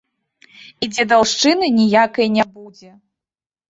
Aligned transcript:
І 0.85 0.89
дзедаўшчыны 0.95 1.65
ніякай 1.79 2.27
не 2.41 2.51
будзе. 2.59 2.91